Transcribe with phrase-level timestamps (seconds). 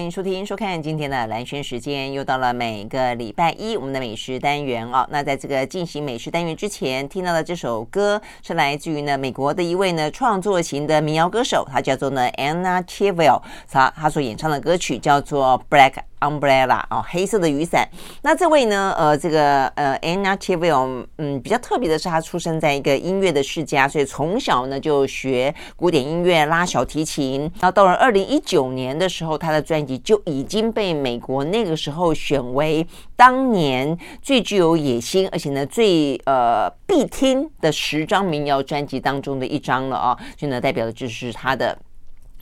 [0.00, 5.06] 欢迎收听、收看今天的蓝轩时间，又到了每个礼拜一我们的美食单元哦。
[5.10, 17.86] 那在这个进行美食单元之前，听到的这首歌是来自于呢美国的一位呢创作型的民谣歌手，他叫做呢 Anna Chivell 他他所演唱的歌曲叫做 Black Umbrella 哦，黑色的雨伞。
[18.22, 27.42] 那这位呢，呃，这个呃，Anna Tchivil，嗯，比较特别的是，他出生在一个音乐的世家，所以从小呢就学古典音乐，拉小提琴。
[27.60, 41.78] 然后到了二零一九年的时候，他的专辑就已经被美国那个时候选为当年最具有野心，而且呢最呃必听的十张民谣专辑当中的一张了啊，所以呢代表的就是他的。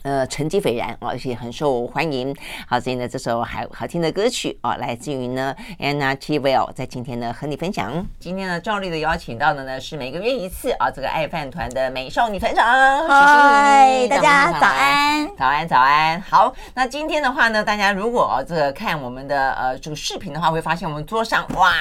[0.03, 2.35] 呃，成绩斐然啊，而且很受欢迎。
[2.67, 8.05] 好，所以呢，这首好好听的歌曲啊，来自于呢 Anna Tchivil，在今天呢和你分享。
[8.19, 12.65] 今天呢，照例的邀请到的呢是每个月一次啊，这个爱饭团的美少女团长。
[13.07, 16.21] 嗨，大家早安，早安，早安。
[16.21, 21.71] 好，那今天的话呢，大家如果这个看我们的呃这个视频的话，会发现我们桌上哇，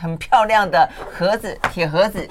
[0.00, 2.28] 很漂亮的盒子，铁盒子。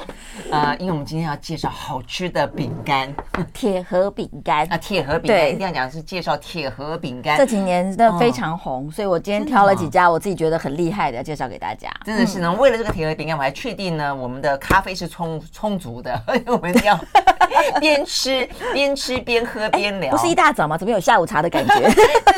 [0.52, 3.14] 呃，因为我们今天要介绍好吃的饼干，
[3.54, 5.50] 铁盒饼干啊，铁盒饼干。
[5.50, 11.90] 一定要讲是介绍铁盒饼干，这几年真的非常红，哦、所以我今天挑了几家我自己觉得很厉害的，介绍给大家。
[12.04, 17.00] 真的是呢，为了这个铁盒饼干，我还确定呢，我们的咖啡是充充足的， 我们要
[17.80, 20.12] 边吃边吃边喝边聊。
[20.12, 20.78] 不是一大早吗？
[20.78, 21.80] 怎么有下午茶的感觉？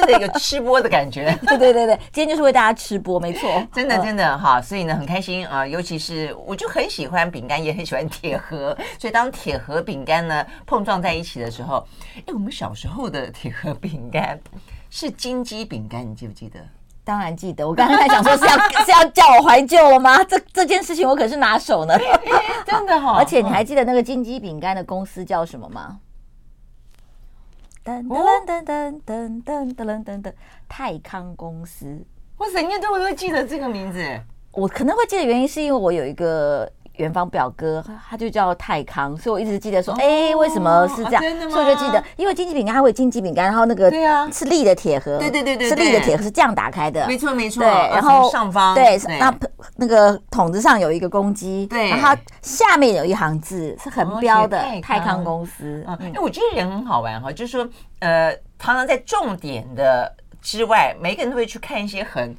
[0.05, 1.37] 对对，有吃播的感觉。
[1.47, 3.49] 对对对对，今天就是为大家吃播，没错。
[3.73, 11.85] 真的真的哈，所以呢很开心啊，尤其是我就很喜欢饼干，也很喜欢铁盒，所以当铁盒饼干呢碰撞在一起的时候，
[12.17, 12.86] 哎，我们小时候。
[12.87, 14.39] 后的铁盒饼干
[14.89, 16.59] 是金鸡饼干，你记不记得？
[17.03, 17.67] 当然记得。
[17.67, 20.23] 我刚刚在想说是要 是要叫我怀旧了吗？
[20.23, 21.93] 这这件事情我可是拿手呢，
[22.65, 23.15] 真的哈、哦。
[23.17, 25.99] 而且你还记得那个金鸡饼干的公司叫什么吗？
[27.85, 30.33] 噔噔噔噔噔噔噔噔噔，
[30.67, 32.05] 泰康公司。
[32.37, 34.21] 哇塞，你都会不会记得这个名字？
[34.51, 36.69] 我可能会记得，原因是因为我有一个。
[36.97, 41.23] 远方表哥，他就叫泰康，所以我一直记得说，哎、哦欸，为什么是这样？
[41.23, 47.63] 啊、所以我就记得，因为金鸡饼干它会金鸡饼干，然后那个对啊，是立的铁盒，对对对对，是立的铁盒是这样打开的，没错没错。
[47.63, 49.33] 对，然后上方对，那
[49.75, 55.83] 那个桶子上有一个公鸡，对，然后它下面有一行字是横标的泰康公司。
[55.87, 57.67] 嗯，因为我觉得人很好玩哈，就是说，
[57.99, 60.11] 呃，常常在重点的
[60.47, 62.33] 之外，每个人都会去看一些很。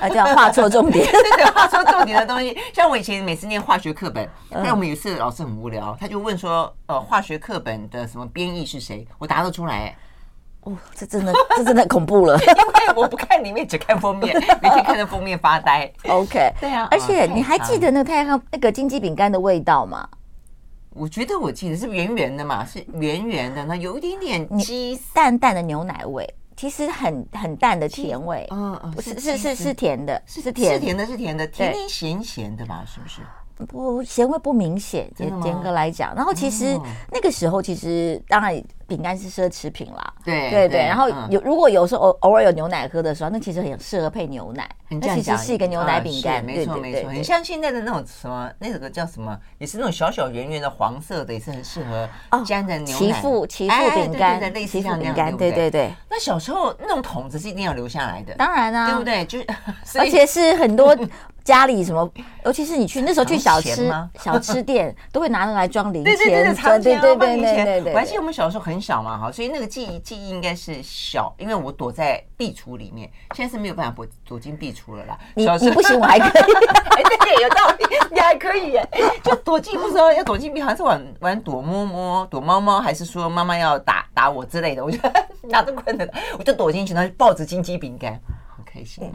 [0.00, 2.56] 啊，这样画错重点，对 对，画错重点的东西。
[2.72, 9.04] 像我以前每次念化学课本，但我们有一次老师很无聊，他就问说，呃，化学课本的什么编译是谁？
[9.18, 9.92] 我答得出来。
[10.60, 14.32] 哦，这真的，这真的恐怖了， 因为我不看里面，只看封面，
[14.62, 15.90] 每天看着封面发呆。
[16.08, 16.86] OK，对啊。
[16.92, 20.08] 而且你还记得那个太阳那个金鸡饼干的味道吗？
[20.90, 26.34] 我觉得我记得是圆圆的嘛，是圆圆的，那有一点点鸡淡淡的牛奶味。
[26.58, 32.84] 其实很很淡的甜味，嗯嗯，不是是是是甜的，是甜是甜的，是甜的，甜甜咸咸的吧？
[32.84, 33.22] 是不是？
[33.66, 36.14] 不，咸味不明显，严严格来讲。
[36.14, 36.78] 然后其实
[37.12, 38.62] 那个时候，其实当然。
[38.88, 52.08] 饼干是奢侈品啦，对对对，然后有如果有时候偶偶尔有牛奶喝的时候，那其实很适合配牛奶，那其实是一个牛奶饼干，没错没错，很像现在的那种什么那个叫什么，也是那种小小圆圆的黄色的，也是很适合
[52.46, 52.98] 沾着牛奶。
[52.98, 55.92] 奇富奇富饼干，类似像那样，对对对。
[56.10, 59.24] 那小时候那种桶子是一定要留下来的，当然啊，对不对？
[59.26, 59.38] 就
[60.00, 60.96] 而且是很多。
[61.44, 62.06] 家里什么，
[62.44, 66.14] 尤其是你去那时候去 小吃小吃店，都会拿那来装零钱。
[66.14, 67.92] 对 对对，对对对对。
[67.94, 75.18] 我还记得我们小时候很小嘛，哈，所以那个记忆记忆应该是小，因为我躲在壁橱里面，现在是没有办法躲躲进壁橱了啦。
[75.34, 76.52] 你你不行，我还可以。
[76.98, 78.88] 哎，对，有道理，你还可以耶。
[79.22, 84.98] 就躲进不知道要躲进壁，好像是玩玩躲猫猫、躲猫猫，还是说妈妈要打打我之类的，我就
[85.48, 88.20] 拿着棍子，我就躲进去，然后抱着金鸡饼干。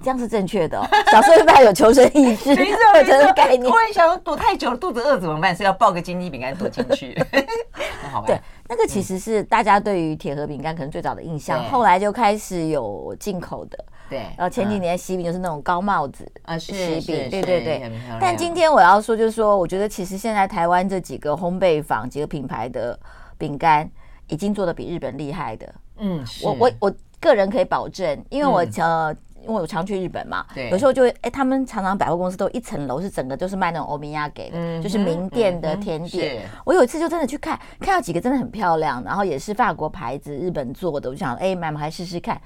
[0.03, 0.79] 这样是正确的。
[0.79, 2.55] 哦 小时候会不会有求生意志？
[2.55, 3.63] 没错，这种概念。
[3.63, 5.55] 突然想躲太久了，肚子饿怎么办？
[5.55, 7.13] 是要抱个金鸡饼干躲进去，
[8.01, 8.27] 很好玩。
[8.27, 13.85] 对，那个其实是大家对于铁盒饼干可能最早的印象，后来就开始有进口的。
[14.09, 17.91] 对，然后前几年喜饼就是那种高帽子啊，喜饼，对对对。
[18.19, 22.99] 但今天我要说，就是说，我觉得其实现在台湾这几个烘焙坊、几个品牌的
[23.37, 23.89] 饼干，
[24.27, 25.73] 已经做的比日本厉害的。
[25.97, 26.93] 嗯，我我我。
[27.23, 29.15] 个人可以保证，因为我呃。
[29.43, 36.43] 因为我常去日本嘛，对，有时候就会哎，他们常常百货公司都一层楼是整个都是卖那种欧米亚给的，嗯、就是名店的甜点。
[36.43, 42.41] 嗯、我有一次就真的去看，看到几个真的很漂亮，然后也是法国牌子、日本做的，我就想哎，买买来试试看。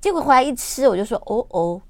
[0.00, 1.80] 结果回来一吃，我就说哦哦。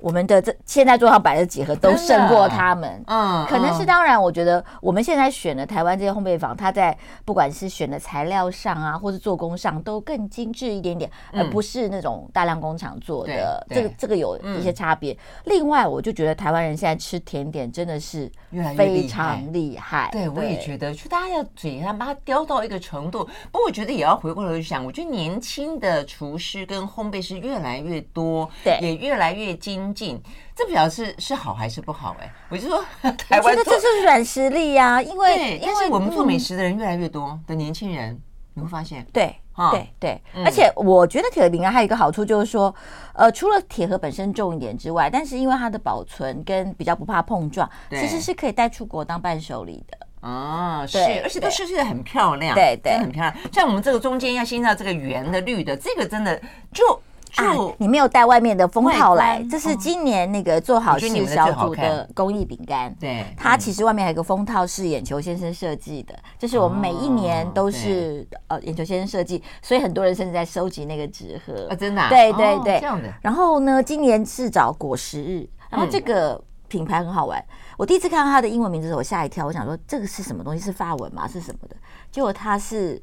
[0.00, 15.16] 我们的这现在桌上摆的几盒都胜过他们，嗯，可能是当然，我觉得我们现在选的台湾这些烘焙坊，它在不管是选的材料上啊，或是做工上都更精致一点点，而不是那种大量工厂做的，这个这个有一些差别。
[15.44, 18.30] 另外，我就觉得台湾人现在吃甜点真的是
[18.76, 23.24] 非常厉害，对，我也觉得，就大家要嘴上把它叼到一个程度。
[23.52, 29.89] 不过我觉得也要回过头去想，我觉得年轻的厨师跟烘焙师越来越多，对，也越来越精。
[29.94, 30.20] 进，
[30.54, 32.16] 这表示是好还是不好？
[32.20, 38.20] 哎，我就说，台湾我觉得这是软实力呀、啊，因为因为我们做美食的人越来越多的年轻人，嗯、
[38.54, 39.34] 你会发现，对，
[39.70, 42.74] 对对，嗯、而且我觉得铁盒饼干还有一个好处就是说，
[43.14, 49.98] 呃，除了铁盒本身重一点之外，但是因为它的保存跟比较不怕碰撞，其实是可以带出国当伴手礼的。
[50.20, 53.34] 哦，是，而且都设计的很漂亮，对对，很漂亮。
[53.52, 56.40] 像我们这个中间要先到这个圆的绿的，这个真的
[56.72, 57.00] 就。
[57.36, 62.94] 啊，你没有带外面的封套来，这是今年那个做好事小组的公益饼干。
[62.98, 73.08] 对，它其实外面还有个封套是眼球先生设计的，这是我们每一年都是呃眼球先生设计，所以很多人甚至在收集那个纸盒啊，真的，对对对，这样的。
[73.22, 77.42] 然后呢，今年是找果实日，然后这个品牌很好玩，
[77.76, 80.60] 我第一次看到它的英文名字的时候，我吓一跳，我想说这个是什么东西？
[80.60, 81.28] 是发文吗？
[81.28, 81.76] 是什么的？
[82.10, 83.00] 结果它是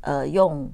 [0.00, 0.70] 呃用。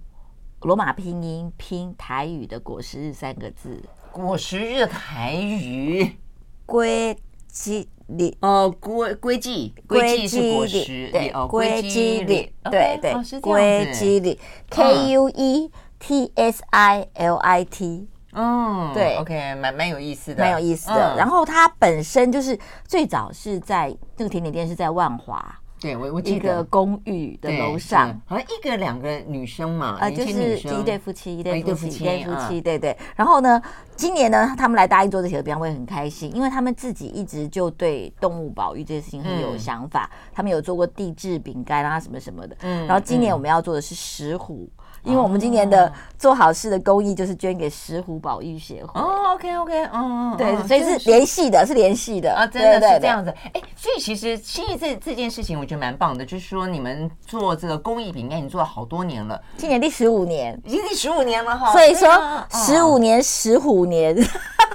[0.64, 6.16] 罗马拼音拼台语的“果实日”三个字，“果实日”台语。
[6.64, 7.14] 归
[7.49, 8.34] 基里。
[8.40, 14.40] 哦，归归基归基是果实对哦，归基里对对归基里。
[14.70, 19.17] K U E T S I L I T 嗯对。
[19.17, 21.14] OK 蛮蛮有意思的，蛮有意思的。
[21.19, 22.58] 然后它本身就是
[22.88, 25.60] 最早是在那个甜点店是在万华。
[25.84, 32.96] 对，我我记得一个公寓的楼上，好像一个两个女生嘛，呃，就是一对夫妻，一对夫妻，一对夫妻，对对。
[33.14, 33.60] 然后呢，
[33.94, 42.56] 今年呢，他们来答应做这些，别人会很开心，因为他们自己一直就对动物保育这件事情很有想法，他们有做过地质饼干啊什么什么的。
[42.62, 44.66] 嗯，然后今年我们要做的是石虎。
[45.05, 49.01] 因为我们今年的做好事的公益就是捐给石虎保育协会。
[49.01, 52.35] 哦，OK OK，嗯，对，所以是联系的，是联系的。
[52.35, 53.33] 啊，真的是这样子。
[53.53, 61.71] 哎，所以其实心意这这件事情，我觉得蛮棒的，就是说你们做这个公益饼干，你做了好多年了，今年第十五年，已经第十五年了哈。
[61.73, 62.09] 所以说
[62.51, 64.17] 十五年石虎年。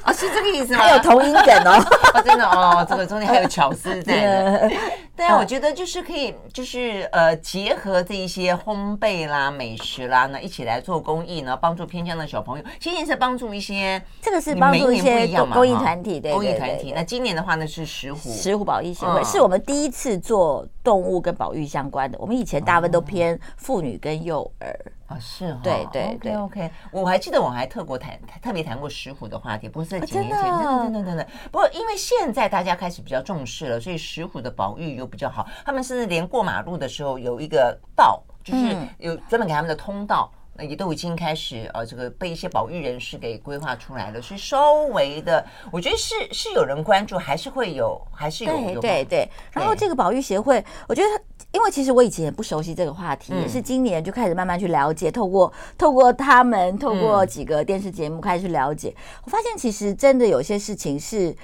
[0.03, 0.79] 啊，是这个意思吗？
[0.79, 4.71] 还有同音梗 哦，真的哦，这个中间还有巧思在的。
[5.19, 12.63] 对啊，我觉得就是可以，就是呃，结合这一些烘焙啦、美食啦，呢一起来做公益呢，帮助偏乡的小朋友。
[12.79, 16.93] 今年是帮助一些，这个是帮助一些公益团体，对，公益团体。
[16.95, 22.17] 那今年的话呢是石虎，石虎保育协会，是我们第一次做动物跟保育相关的。
[22.17, 24.73] 我们以前大部分都偏妇女跟幼儿。
[25.09, 28.13] 啊，是哈，对对对，OK，我还记得我还特过谈
[28.43, 31.27] 特别谈过石虎的话题，不是在几年前，真的真的真的。
[31.51, 35.45] 不过因为现在大家开始比较重视了，所以石虎的保育又比较好。
[35.65, 49.29] 他们甚至连过马路的时候有一个道，就是有专门给他们的通道，那也都已经开始呃，这个被一些保育人士给规划出来了，所以稍微的，我觉得是是有人关注，还是会有，还是有对对对。
[49.51, 51.09] 然后这个保育协会，我觉得。
[51.51, 58.95] 因为其实我以前也不熟悉这个话题，也是今年就开始慢慢去了解，透过透过他们，透过几个电视节目开始去了解。
[59.23, 61.35] 我发现其实真的有些事情是，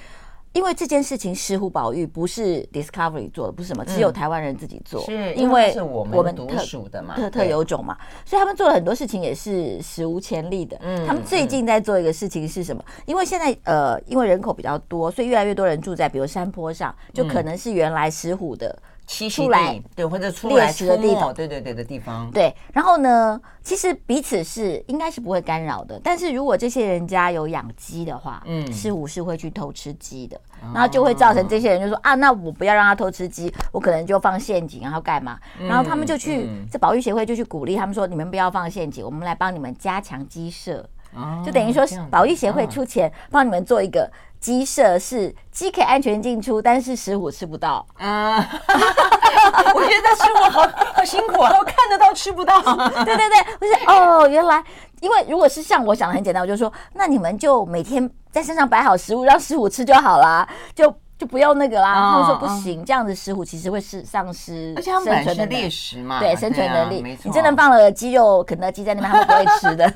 [0.55, 10.77] 因为这件事情石虎保育不是 Discovery 做的，不是什么，只有台湾人自己做，是因为是我们独属的嘛，特特有种嘛，所以他们做了很多事情也是史无前例的。
[10.81, 12.81] 嗯，他们最近在做一个事情是什么？
[13.05, 18.74] 因为现在呃，因为人口比较多，所以越来越多人住在比如山坡上，就可能是原来石虎的。
[19.07, 22.29] 出来对，或者出来猎食的地方，对对对的地方。
[22.31, 26.00] 对，然后呢，其实彼此是应该是不会干扰的。
[26.03, 30.39] 但是如果这些人家有养鸡的话，嗯，是虎是会去偷吃鸡的，
[30.74, 35.38] 然后就会造成这些人就说啊，那我不要让他偷吃鸡，我可能就放陷阱，然后干嘛？
[35.59, 40.83] 然后他们就去这保育协会就去鼓励他们说，你们不要放陷阱，我们来帮你们加强鸡舍，
[41.45, 44.12] 就等于说保育协会出钱帮你们做一个。
[44.46, 47.84] 鸡舍是鸡可以安全进出，但是石虎吃不到。
[47.98, 48.38] 啊，
[49.74, 50.62] 我觉得石虎好
[50.94, 52.62] 好辛苦啊， 我看得到吃不到。
[53.04, 54.64] 对对对，我是哦，原来
[55.02, 61.94] 因为如果是像我想的很简单，我就说那你们就每天在身上摆好食物，让石虎吃就好啦，就就不用那个啦。
[61.94, 67.02] 哦、他们说不行，哦、这样子石虎其实会是丧失，而且他们本身猎食嘛，对生存能力。
[67.02, 69.92] 啊、你真的放了鸡肉、肯德基在那边，他们不会吃的。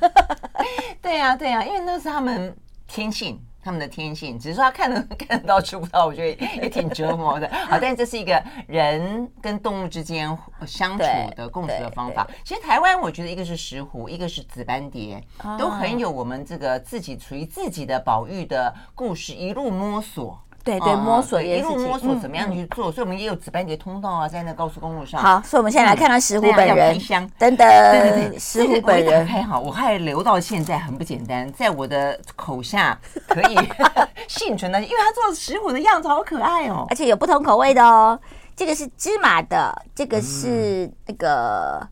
[1.04, 3.40] 对呀、啊，对呀、啊，因为那是他们天性。
[3.70, 7.48] 他们的天性，只是说他看得 看得到吃不到，我觉得也挺折磨的。
[7.70, 10.36] 好，但是这是一个人跟动物之间
[10.66, 11.04] 相处
[11.36, 12.28] 的共处的方法。
[12.44, 15.24] 其实台湾，我觉得一个是石虎，一个是紫斑蝶，
[15.60, 20.42] 都很有我们这个自己处于自己的保育的故事，一路摸索。
[20.64, 25.22] 对对，摸索一路摸索怎么样去做，所以我们也有紫斑蝶通道啊，在那高速公路上。
[25.22, 27.00] 好，所以我们现在来看看石虎本人。
[27.38, 32.98] 等等，对对对，石虎本人还好，我还留到现在很不简单，在我的口下
[33.28, 33.58] 可以
[34.28, 38.20] 幸存的，因为他做石虎的样子好可爱哦，而且有不同口味的哦。
[38.56, 41.88] 这个是芝麻的，这个是那个。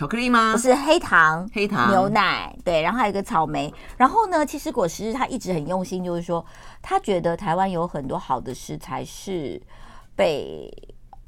[0.00, 0.52] 巧克力吗？
[0.52, 3.70] 不是黑糖，黑糖牛奶，对，然后还有一个草莓。
[3.98, 6.42] 然后呢，其实果实他一直很用心，就是说
[6.80, 9.60] 他觉得台湾有很多好的食材是
[10.16, 10.72] 被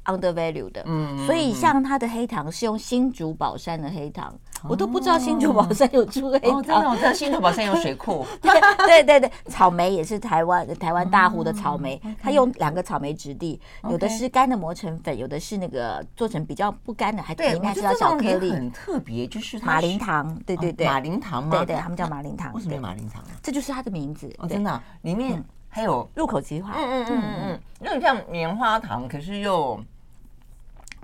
[0.05, 4.33] undervalue 的，嗯，所以像他的黑糖是用新竹宝山的黑糖，
[4.69, 21.57] 我都不知道新竹宝山有出黑哦，真的，我知道新竹宝山有水库， 对对对，草莓也是台湾台湾大湖的草莓，它用两个草莓质地，有的是干的磨成粉，有的是那个做成比较不干的，还里面是要小颗粒，很特别，就是马林糖，对对对，马林糖吗？
[21.57, 23.23] 对对，他们叫马林糖，为什么马林糖？
[23.41, 27.39] 这就是它的名字，哦，真的，里面还有入口即化，嗯嗯嗯嗯。
[27.49, 29.79] 嗯，有点像棉花糖，可是又。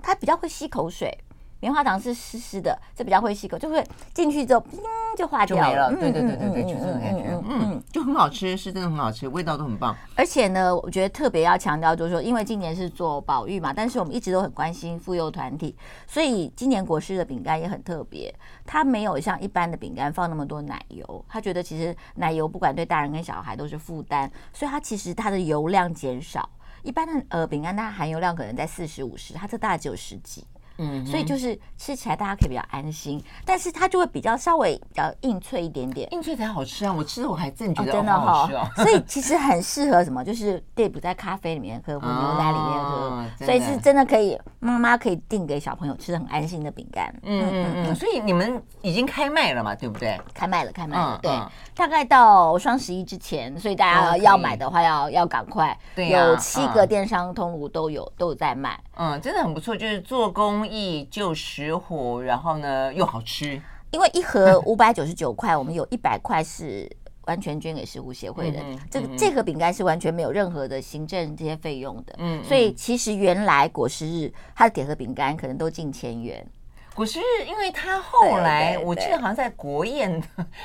[0.02, 1.14] 它比较会吸口水，
[1.60, 4.80] 棉花糖是湿湿的，这比较会吸口，就会进去之后，嗯，
[5.16, 5.90] 就化掉了。
[5.90, 9.94] 对对对对对，就是这种感觉，嗯嗯，就很好吃，是真的很好吃，味道都很棒。
[10.16, 15.76] 而且呢，我觉得特别要强调，就是说，因为今年是做保育嘛，但是我们一直都很关心妇幼团体，
[16.06, 26.48] 所以今年国师的饼干也很特别，它没有像一般的饼干放那么多奶油，他觉得其实奶油不管对大人跟小孩都是负担，所以它其实它的油量减少。
[26.82, 30.42] 一般的呃饼干，它含油量可能在四十五十，它这大概只有十几。
[30.80, 36.92] 嗯，所以就是吃起来大家可以比较安心，但是它就会比较稍微比较硬脆一点点，硬脆才好吃啊！
[36.92, 38.66] 我吃的我还真觉得真的好吃哦。
[38.76, 47.14] 所以其实很适合什么，就是 dip 在咖啡里面喝或牛奶里面喝，所以是真的可以妈妈可以订给小朋友吃的很安心的饼干。
[47.24, 47.94] 嗯嗯嗯。
[47.94, 49.74] 所以你们已经开卖了嘛？
[49.74, 50.18] 对不对？
[50.32, 51.18] 开卖了，开卖了。
[51.22, 51.30] 对，
[51.74, 55.76] 大概到双十一之前，所以大家要买的话要要赶快。
[55.94, 58.80] 对，有七个电商通路都有都有在卖。
[59.02, 63.58] 嗯，真的很不错，就是做公益救石虎，然后呢又好吃。
[63.92, 66.86] 因为一盒五百九十九块，我们有一百块是
[67.22, 68.60] 完全捐给石虎协会的。
[68.62, 72.14] 嗯、这个、嗯、这盒饼干是完全没有任何的行政这些费用的。
[72.18, 76.46] 嗯，所以其实原来果实日它的铁盒饼干可能都近千元。
[76.94, 80.22] 果实日，因为他后来我记得好像在国宴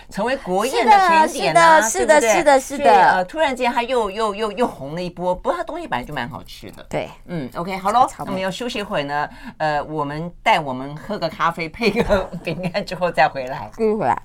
[0.09, 5.33] 成为国宴的甜点啊，是的，是的，是的，呃，突然间他又又又又红了一波。
[5.33, 6.85] 不过他东西本来就蛮好吃的。
[6.89, 9.29] 对，嗯，OK，好喽，那么要休息一会儿呢。
[9.57, 13.71] 呃，我们带我们喝个咖啡，配个 饼干之后再回来。
[13.77, 14.21] 嗯，回来。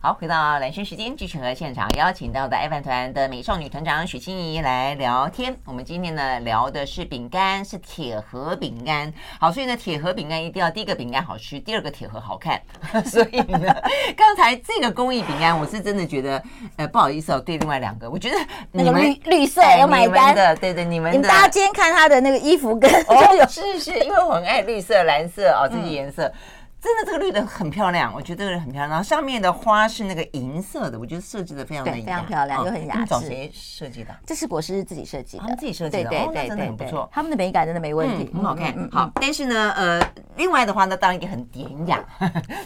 [0.00, 5.52] 好，回到蓝轩时间，继续和现场邀请到的爱饭团的美少女团长许欣怡来聊天。
[5.64, 9.12] 我们今天呢聊的是饼干，是铁盒饼干。
[9.40, 12.62] 好，所以呢铁盒饼干一定要第一个饼干好吃，第二个铁盒好看。
[13.06, 13.74] 所以呢，
[14.16, 16.40] 刚才这个工艺饼干，我是真的觉得，
[16.76, 18.36] 呃，不好意思哦，对另外两个，我觉得
[18.70, 21.28] 那个绿绿色要买单的，对对，你们的。
[21.28, 26.28] 大家今天看他的那个衣服跟哦， 是是，因为我很爱绿色、蓝色哦，这些颜色。
[26.28, 26.34] 嗯
[26.80, 28.88] 真的，这个绿的很漂亮，我觉得这个很漂亮。
[28.88, 33.06] 然后上面的花是那个银色的，我觉得设计的非常的非常漂亮，又很雅致。
[33.06, 34.14] 找谁设计的？
[34.24, 37.08] 这是果师自己设计的，他们自己设计的，对对，真的很不错。
[37.12, 38.88] 他们的美感真的没问题，很好看。
[38.92, 40.00] 好，但是呢，呃，
[40.36, 42.04] 另外的话呢，当然也很典雅。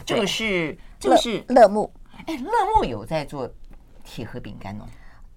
[0.05, 1.91] 这个是这个是乐木，
[2.27, 3.51] 哎，乐木有在做
[4.05, 4.85] 铁盒饼干哦。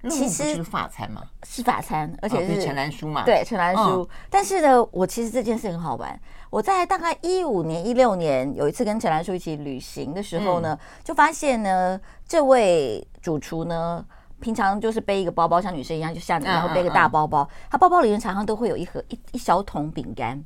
[0.07, 4.07] 其实是法餐嘛，是法餐，而且是陈兰书嘛，对陈兰书。
[4.29, 6.19] 但是呢，我其实这件事很好玩。
[6.55, 14.05] 我在大概一五年、一六年有一次跟陈兰淑一起旅行的时候呢，就发现呢，这位主厨呢，
[14.39, 17.45] 平常就是背一个包包，像女生一样，就像你，然后背个大包包。
[17.69, 20.41] 他包包里面常常都会有一盒一一小桶饼干。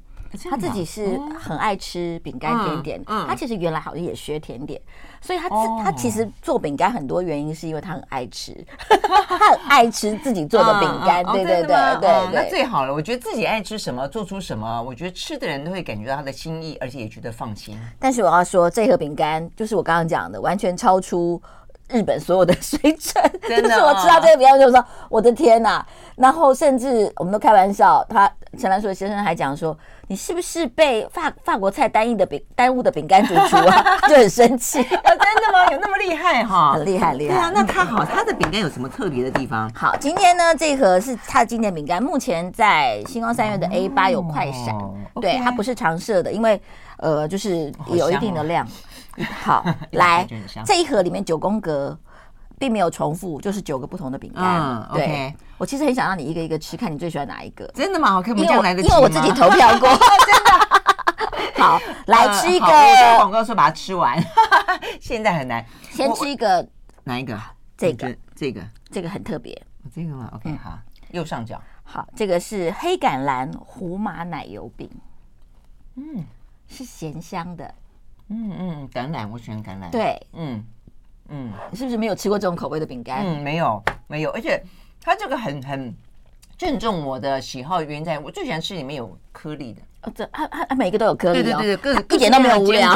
[0.50, 4.80] 他自己是很爱吃饼干甜点，他其实原来好像也学甜点，
[5.22, 8.56] 所以他自他其实做饼干很多原因是因为他很爱吃，
[9.28, 12.94] 他很爱吃自己做的饼干，对对对对，那最好了。
[12.94, 17.76] 我觉得自己爱吃什么，做出什么，我觉得吃的人都会感觉到他的心意，而且也觉得放心。
[17.98, 21.42] 但是我要说，这盒饼干就是我刚刚讲的，完全超出
[21.90, 23.24] 日本所有的 水准。
[23.48, 25.84] 真的，就是我吃到这个饼干就是说，我的天呐！
[26.18, 29.76] 然后甚至我们都开玩笑，他陈兰硕先生还讲说。
[30.10, 33.96] 你是不是被法法国菜单一的饼耽误的饼干主厨啊？
[34.10, 34.82] 就很生气。
[34.82, 35.72] 真的吗？
[35.72, 36.74] 有那么厉害哈？
[36.74, 37.36] 很厉害，厉害。
[37.36, 39.72] 对啊，那它好，它的饼干有什么特别的地方？
[39.76, 44.74] 好，今天呢，这盒是它的经典饼干，目前在星光三月的 A 八有快闪。
[44.76, 46.60] 哦、对，它不是常设的，因为
[46.98, 48.68] 呃，就是有一定的量。
[49.44, 49.64] 好，
[49.94, 50.28] 来
[50.66, 51.96] 这一盒里面九宫格。
[52.60, 54.44] 并没有重复，就是九个不同的饼干。
[54.44, 57.66] 嗯，对.我其实很想让你一个一个吃，看你最喜欢哪一个。
[57.74, 58.16] 真的吗？
[58.18, 58.90] 我可以不这样来得及？
[58.90, 59.90] 因为我自己投票过，
[60.28, 60.70] 真的。
[61.64, 62.66] 好，来吃一个。
[63.18, 64.22] 广告说把它吃完，
[65.00, 65.66] 现在很难。
[65.90, 66.68] 先吃一个，
[67.06, 67.40] 哪一个？
[67.78, 68.62] 这个，这个，
[68.92, 69.60] 这个很特别。
[69.94, 70.78] 这个吗？OK，好，
[71.12, 71.62] 右上角。
[71.84, 74.90] 好，这个是黑橄榄胡麻奶油饼。
[75.96, 76.26] 嗯，
[76.68, 77.74] 是咸香的。
[78.28, 79.90] 嗯嗯，橄榄，我喜欢橄榄。
[79.90, 80.64] 对，嗯。
[81.30, 83.24] 嗯，你是不是没有吃过这种口味的饼干？
[83.26, 84.62] 嗯，没有，没有，而且
[85.04, 85.94] 它这个很很
[86.58, 89.82] 正中我的喜好，原因在我最喜欢吃里面有颗粒的。
[90.04, 92.96] 哦，这它它它每个都有颗粒，对对对，一点都没有无聊，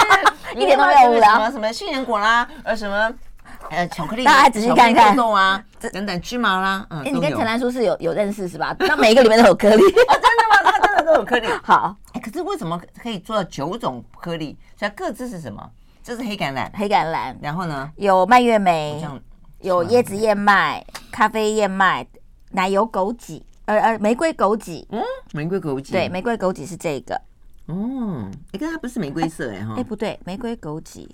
[0.56, 1.34] 一点都没有无聊。
[1.34, 3.12] 什么什么杏仁果啦，呃什么
[3.70, 8.74] 呃巧克力，大家仔细看看啊，等等芝麻啦，嗯，你跟陈兰叔是有有认识是吧？
[8.78, 10.70] 那每一个里面都有颗粒， 真的吗？
[10.72, 11.46] 它真的都有颗粒。
[11.62, 14.56] 好，哎，可是为什么可以做到九种颗粒？
[14.78, 15.70] 所以各自是什么？
[16.02, 19.04] 这是黑橄榄，黑橄榄，然后呢，有蔓越莓，
[19.60, 22.06] 有椰子燕麦，咖啡燕麦，
[22.52, 25.02] 奶油枸杞，呃呃，玫瑰枸杞，嗯，
[25.32, 27.20] 玫瑰枸杞，对，玫瑰枸杞是这个，
[27.66, 31.06] 哦，你看它不是玫瑰色哎哈，哎不对，玫瑰枸杞，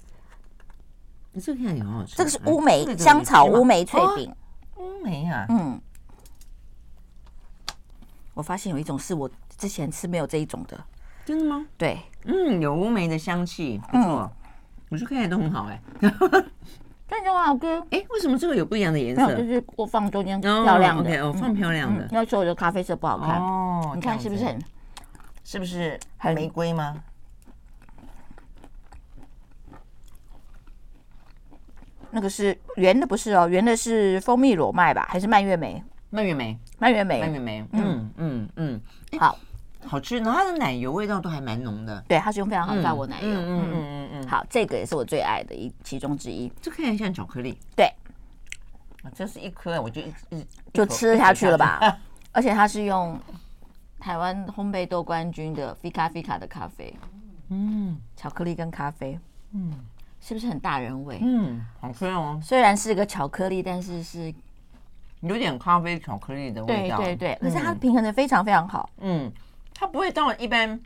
[1.32, 4.32] 你这个看起来很好吃，这个是乌梅香草乌梅脆饼，
[4.76, 5.80] 乌梅啊，嗯，
[8.34, 10.78] 我发现有一种是我之前吃没有这一种的，
[11.24, 11.66] 真的吗？
[11.76, 14.30] 对，嗯，有乌梅的香气，不错。
[14.94, 15.80] 我说看起来都很好哎，
[17.08, 17.66] 看起来很好吃。
[17.90, 19.34] 哎，为什么这个有不一样的颜色？
[19.34, 22.06] 就是我放中间漂亮的，我放漂亮的。
[22.12, 24.56] 要说我的咖啡色不好看哦，你看是不是很，
[25.42, 26.94] 是不是很玫瑰吗？
[32.12, 35.08] 那个是圆的，不是哦，圆的是蜂蜜裸麦吧？
[35.10, 35.82] 还是蔓越莓？
[36.10, 37.66] 蔓越莓，蔓越莓，蔓越莓。
[37.72, 38.80] 嗯嗯嗯，
[39.18, 39.36] 好。
[39.86, 42.02] 好吃，然后它的奶油味道都还蛮浓的。
[42.08, 43.28] 对，它是用非常好的法国奶油。
[43.28, 43.84] 嗯嗯嗯
[44.24, 46.50] 嗯好，这个也是我最爱的一其中之一。
[46.60, 47.58] 这看起来像巧克力。
[47.76, 47.86] 对，
[49.02, 51.98] 啊，这是一颗，我就一一就吃下去了吧。
[52.32, 53.18] 而且它是用
[54.00, 56.94] 台湾烘焙豆冠军的 Fika Fika 的咖啡。
[57.50, 59.18] 嗯，巧克力跟咖啡，
[59.52, 59.72] 嗯，
[60.20, 61.18] 是不是很大人味？
[61.22, 62.40] 嗯，好吃哦。
[62.42, 64.34] 虽然是个巧克力，但是是
[65.20, 66.96] 有点咖啡巧克力的味道。
[66.96, 68.88] 对对对，可是它平衡的非常非常好。
[68.98, 69.30] 嗯。
[69.76, 70.80] 它不会到一般，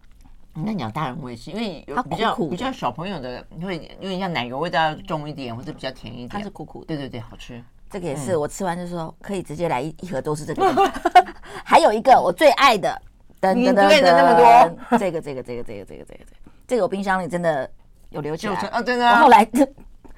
[0.58, 6.28] 你看讲大人味是因为有比较比较小朋友的，会有点像奶油味道重一点，或者比较甜一点。
[6.28, 7.62] 它是苦苦的，对对对，好吃。
[7.88, 10.90] 这个也是我吃完就说可以直接来一一盒都是这个。
[11.64, 13.00] 还有一个我最爱的，
[13.38, 14.34] 等等等等那么
[14.90, 16.20] 多，这个这个这个这个这个这个
[16.66, 17.70] 这个我冰箱里真的
[18.10, 19.08] 有留起来啊，真的。
[19.08, 19.48] 我后来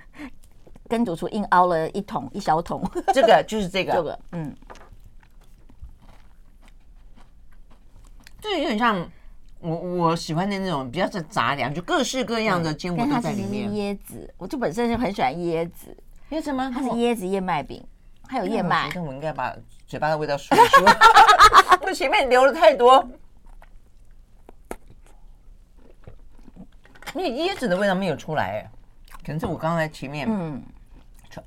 [0.88, 4.56] 跟主厨硬凹了一桶一小桶， 这个就是这个，这个嗯。
[8.40, 9.06] 就有点像
[9.60, 13.68] 我我喜欢的那种比较是杂粮，就各式各样的坚果都在里面。
[13.70, 15.96] 椰子，我就本身就很喜欢椰子。
[16.30, 16.70] 为什么？
[16.74, 17.84] 它是椰子燕麦饼，
[18.26, 18.86] 还有燕麦。
[18.86, 19.54] 我觉得我应该把
[19.86, 20.88] 嘴巴的味道说一说。
[21.82, 23.06] 我前面留了太多，
[27.14, 28.70] 因为椰子的味道没有出来，哎，
[29.24, 30.26] 可能是我刚刚在前面。
[30.30, 30.62] 嗯。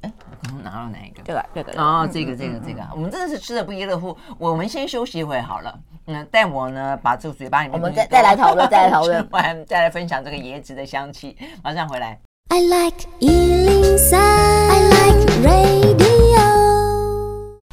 [0.02, 1.22] 哎，我刚刚拿了哪一个？
[1.24, 1.46] 对吧？
[1.54, 1.74] 对的。
[1.82, 4.18] 哦，这个，这个，这个，我们真的是吃的不亦乐乎。
[4.38, 5.80] 我们先休息一会好了。
[6.06, 11.38] 嗯，但我呢，把这个嘴巴里面，我们再再来讨论， 再来讨论，完再来分享这个椰子的香气。
[11.64, 12.20] 马上回来。
[12.50, 14.63] I like 103,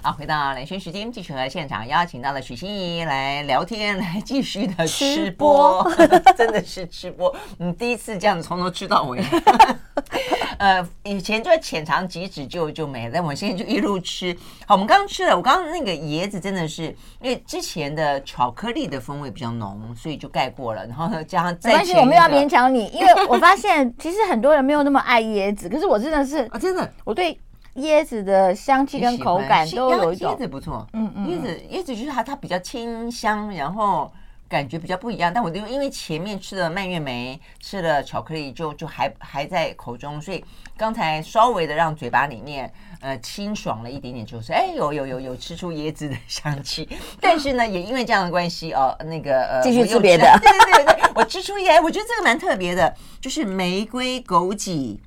[0.02, 7.34] 好，回到兰萱时间，继续和现场邀请到了许欣怡来聊天，来继续的吃播，吃播 真的是吃播。
[7.58, 9.22] 嗯，第一次这样子从头吃到尾。
[10.56, 14.34] 呃，以前就浅尝即止就就没了，但我现在就一路吃。
[14.66, 16.84] 好，我们刚刚吃了，我刚刚那个椰子真的是
[17.20, 20.86] 因为之前的巧克力的风味比较浓，所以就盖过了。
[20.86, 27.38] 然后呢，加上再没关系，我没有要勉强你，因为我发现其实很多人没有那么爱椰子，可是我真的是 啊，真的，我对
[27.76, 34.11] 椰子的香气跟口感都有一种椰子不错，嗯嗯，椰子椰子就是它它比较清香，然后。
[34.50, 40.44] 感觉比较不一样，但我就因为前面吃了蔓越莓，吃了巧克力就，就就还还在口中，所以
[40.76, 42.68] 刚才稍微的让嘴巴里面
[43.00, 46.88] 呃清爽了一点点，就是哎有有有有吃出椰子的香气，
[47.20, 54.98] 但是呢也因为这样的关系哦，那个呃继续吃别的，对对对对，我吃出耶，我觉得这个蛮特别的，就是玫瑰枸杞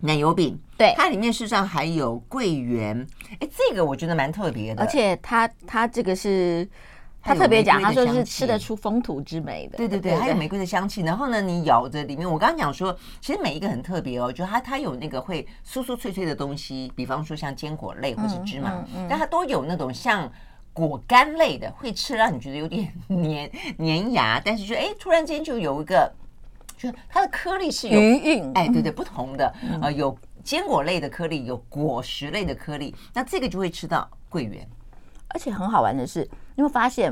[0.00, 3.06] 奶油饼，对，它里面事实上还有桂圆，
[3.40, 6.68] 哎，这个我觉得蛮特别的，而且它它这个是。
[7.26, 9.78] 他特别讲，他说是吃得出风土之美的。
[9.78, 11.00] 对对对，还有玫瑰的香气。
[11.00, 20.30] 然后呢，你咬着里面，我刚刚讲说，其实每一个很特别哦，就它它有那个会酥酥脆脆的东西，比方说像坚果类或是芝麻，但它都有那种像
[20.74, 26.12] 果干类的，会吃让你觉得有点黏黏牙，但是就哎，突然间就有一个，
[26.84, 30.16] 就它的颗粒是有余韵，哎，对对，不同的呃有。
[30.44, 34.68] 坚果类的颗粒有果实类的颗粒，那这个就会吃到桂圆。
[35.28, 37.10] 而且很好玩的是，你会发现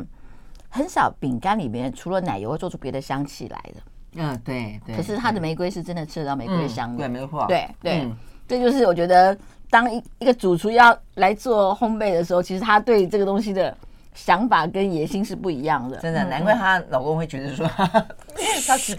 [0.68, 3.82] 很少饼干里面除了奶油会做出别的香气来的。
[4.16, 4.94] 嗯，对对。
[4.94, 6.98] 可是它的玫瑰是真的吃得到玫瑰香的。
[6.98, 7.46] 对，没错。
[7.46, 8.12] 对对，
[8.46, 9.34] 这就是我觉得
[9.70, 13.74] 当一一个主厨要来做烘焙的时候，其实他对这个东西的。
[14.14, 17.66] 想法跟野心是不一样的，真的，难怪她老公会觉得说，
[18.66, 18.96] 她是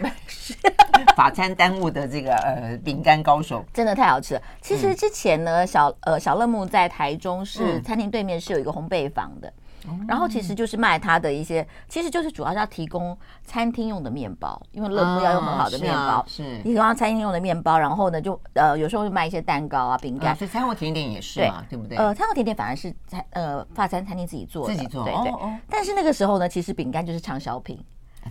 [1.16, 4.42] 法餐耽误的这个呃饼干高手，真的太好吃了。
[4.62, 9.52] 其实之前呢，小呃小乐木在台中市餐厅对面是有一个烘焙坊的。
[10.08, 17.78] 然后其实就是卖他的一些，其实就是主要是要提供餐厅用的面包，因为乐福要用很好的面包，是提供餐厅用的面包。
[17.78, 20.36] 然后呢，就呃有时候会卖一些蛋糕啊、饼干。
[20.36, 21.98] 所以餐后甜点也是嘛，对不对？
[21.98, 25.04] 呃，餐后甜点反而是餐呃法餐餐厅自己做的，自己做。
[25.04, 25.32] 对对。
[25.70, 27.78] 但是那个时候呢，其实饼干就是畅销品。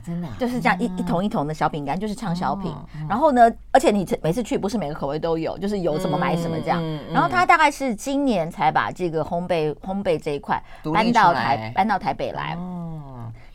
[0.04, 2.72] 真的就是这样一一桶一桶的小饼干，就是畅销品。
[3.08, 6.82] 然后呢，而且你每次去不是每个口味都有，就是有什么买什么这样。
[7.12, 12.56] 然后他大概是今年才把这个烘焙烘焙这一块搬到台搬到台北来。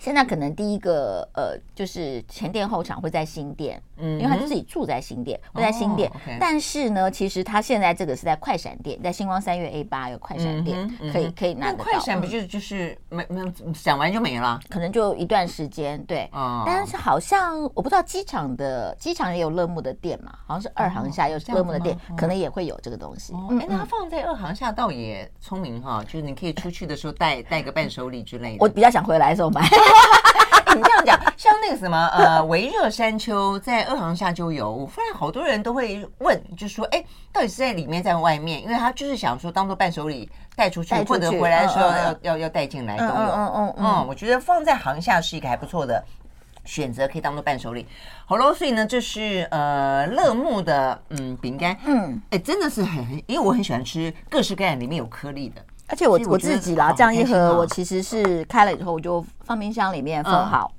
[0.08, 6.10] 现在可能第一个呃，就是前店后厂会在新店，嗯，因为他就自己住在新店，会在新店。
[6.39, 11.84] 但是呢，其实他现在这个是在快闪店，在星光三月 A 八有快闪店，可以可以拿得到。
[11.84, 14.58] 快闪不就就是没没闪完就没了？
[14.70, 16.30] 可能就一段时间，对。
[16.65, 23.34] 但是好像我不知道机场的机场也有乐木的店嘛，好像是二航下有乐木的店，可能也会有这个东西。
[23.60, 28.58] 哎，那它放在二航下倒也聪明哈，就是你可以出去的时候带 带个伴手礼之类的。
[28.62, 29.67] 我比较想回来的时候买。
[30.76, 34.70] 你这样讲，像那个什么呃，微热山丘在二航下就有。
[34.70, 38.62] 我发现好多人都会问，就说哎，到底是在里面，在外面？
[38.62, 43.12] 因为他就是想说，当做伴手礼带出去，或者回来的时候要要要带进来都有。
[43.12, 46.04] 嗯嗯嗯，我觉得放在航下是一个还不错的
[46.66, 47.88] 选择，可以当做伴手礼。
[48.26, 55.64] 好喽，所以呢，这是呃乐木的嗯饼干，嗯，哎，真的是很很，因为我很喜欢吃各式各样里面有颗粒的。
[55.88, 60.71] 而且我我自己啦，这样一盒我其实是开了以后我就放冰箱里面封好。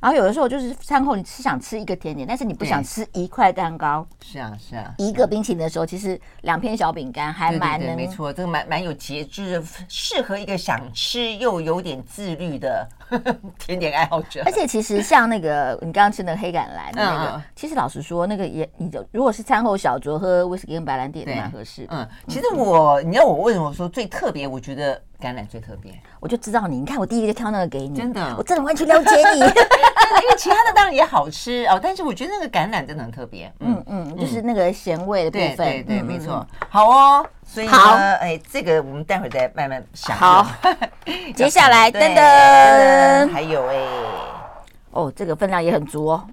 [0.00, 4.06] 然后有的时候就是餐后你是想吃一个甜点，但是你不想吃一块蛋糕。
[4.24, 4.94] 是啊是啊。
[4.96, 7.96] 一个冰淇淋的时候，其实两片小饼干还蛮能。
[7.96, 12.88] 没错，这个蛮蛮有节制，适合一个想吃又有点自律的
[13.58, 14.42] 甜点爱好者。
[14.44, 21.86] 而且其实像那个你刚刚吃的黑橄榄那个，其实老实说，那个也你就如果是餐后小酌喝威士忌跟白兰地也蛮合适。
[21.90, 24.46] 嗯，其实我你要我为什么说最特别？
[24.46, 25.00] 我觉得。
[25.20, 26.78] 橄榄最特别，我就知道你。
[26.78, 29.40] 你看，我第一个就挑那个给你，真的，我真的完全了解你。
[30.22, 33.52] 因为其他的当然也好吃哦，但是我觉得那个橄榄真的很特别。
[33.58, 35.56] 嗯嗯，就是那个咸味的部分。
[35.56, 36.46] 对对，没错。
[36.68, 40.14] 好哦，所以呢，哎，这个我们待会儿再慢慢想。
[40.14, 40.46] 好，
[41.34, 43.76] 接下来噔噔，还有哎，
[44.90, 46.26] 哦，这个分量也很足哦。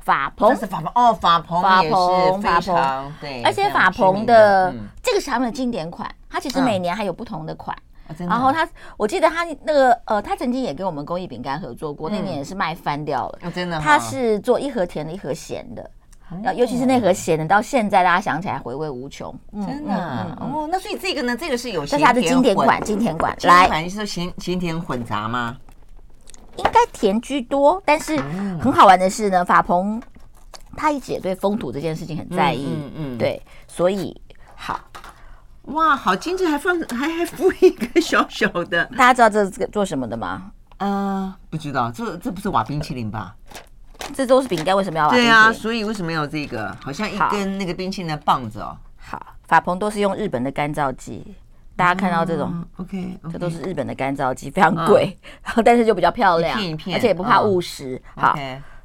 [0.00, 0.92] 法鹏，这是法鹏。
[0.94, 7.74] 哦，法鹏，法鹏，法鹏，对，而且法鹏的这个是他们的经典款，它其实每年还有不同的款。
[8.20, 13.50] 然后他，我记得他那个呃，他曾经也跟我们公益饼干合作过，那年也是卖翻掉了。
[13.50, 15.90] 真的，他是做一盒甜的，一盒咸的，
[16.54, 19.34] 尤其是那盒咸的，到现在大家想起来回味无穷。
[19.52, 19.94] 真的
[20.40, 23.36] 哦，那所以这个呢，这个是有这是它的经典款，经典款。
[23.42, 25.56] 来，你是说咸咸甜混杂吗？
[26.56, 28.16] 应该甜居多，但是
[28.60, 30.02] 很好玩的是呢，法鹏
[30.76, 32.66] 他一直也对风土这件事情很在意。
[32.68, 34.20] 嗯嗯，对，所以
[34.54, 34.80] 好。
[35.62, 38.86] 哇，好精致，还放 还还附一个小小的。
[38.96, 40.50] 大家知道这是这个做什么的吗？
[40.78, 43.34] 呃，不知道，这这不是瓦冰淇淋吧？
[44.14, 45.08] 这都是饼干，为什么要？
[45.10, 46.76] 对啊，所以为什么要这个？
[46.82, 48.76] 好像一根那个冰淇淋的棒子哦。
[48.96, 51.34] 好，法鹏都是用日本的干燥剂，
[51.76, 56.58] 大家看到这种，OK，这都是日本的干燥剂，非常贵，然后 但是就比较漂亮，
[56.92, 58.00] 而且也不怕误食。
[58.16, 58.36] 好，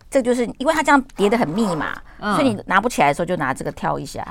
[0.09, 4.25] 这就是因为它这样叠的很密嘛，所以你拿不起来的时候就拿这个挑一下。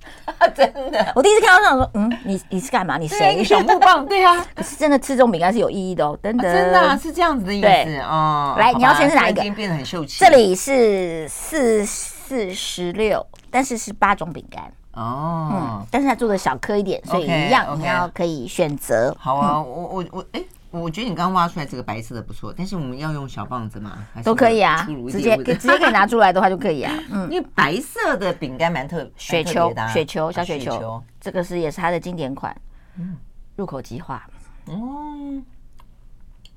[0.54, 2.96] 真的，我第一次看到这样说，嗯，你你是干嘛？
[2.96, 3.42] 你谁？
[3.44, 4.44] 小木棒， 对啊。
[4.54, 6.52] 可是真的吃这种饼干是有意义的哦，真的。
[6.52, 8.56] 真的是这样子的意思哦。
[8.58, 9.42] 来，你要先是哪一个？
[9.54, 10.18] 变得很秀气。
[10.20, 15.50] 这里是四四十六，但是是八种饼干哦。
[15.52, 19.14] 嗯，但是它做的小颗一点，所以一样你要可以选择。
[19.18, 20.42] 好啊，我我我，哎。
[20.70, 24.06] 我觉得你刚刚挖出来这个白色的不错，但是我们要用小棒子吗？
[24.24, 26.94] 都可以啊，直接直接可以拿出来的话就可以啊。
[27.10, 32.56] 嗯，因为白色的饼干蛮特雪球，雪球小雪球，这个是也是它的经典款。
[32.96, 33.16] 嗯，
[33.56, 34.24] 入口即化。
[34.66, 35.42] 哦，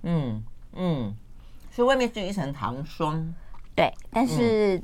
[0.03, 1.15] 嗯，嗯，
[1.71, 3.33] 所以外面是一层糖霜。
[3.73, 4.83] 对，但是、嗯、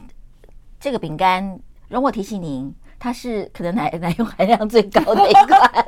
[0.79, 5.85] 这个饼干容我提醒您，它是可能奶 奶油含量最高的一款。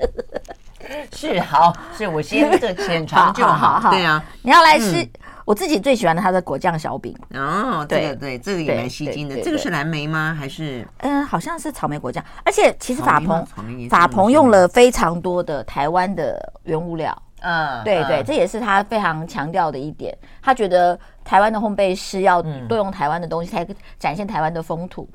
[1.16, 3.90] 是好，是我先这浅尝 就好。
[3.92, 5.02] 对啊，你要来吃。
[5.04, 5.10] 嗯
[5.44, 9.42] 我自己最喜欢的它的果酱小饼哦，对对对，这个也蛮吸睛的。
[9.42, 10.38] 这个是蓝莓吗？
[10.40, 12.24] 还是嗯，好像是草莓果酱。
[12.46, 13.46] 而且其实法鹏
[13.90, 20.16] 法鹏用了非常多的台湾的原物料，嗯，对对，这也是他非常强调的一点。
[20.44, 23.68] 他觉得台湾的烘焙师要多用台湾的东西，才
[24.00, 25.10] 展现台湾的风土。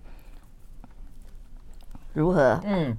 [2.13, 2.61] 如何？
[2.65, 2.95] 嗯，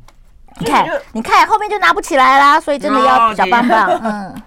[0.59, 4.41] 你看，你看后面就拿不起来啦，所以真的要小棒棒， 嗯。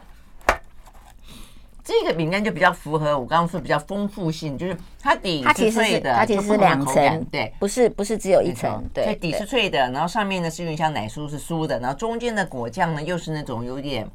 [1.83, 14.09] 这个饼干就比较符合我刚刚说比较丰富性，就是它底是脆的，它其实是两层，对，不是不是只有一层，对，底是脆的，然后上面呢是有点像奶酥是酥的，然后中间的果酱呢又是那种有点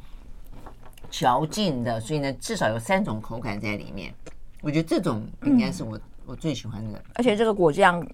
[1.09, 4.13] 嚼劲的，所以呢至少有三种口感在里面。
[4.61, 8.05] 我觉得这种饼干是我、嗯、我最喜欢的，而且这个果酱